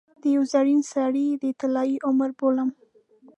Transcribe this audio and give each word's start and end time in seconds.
د 0.21 0.23
یوه 0.35 0.47
زرین 0.53 0.81
سړي 0.93 1.27
د 1.41 1.43
طلايي 1.59 1.97
عمر 2.07 2.29
بولم. 2.39 2.69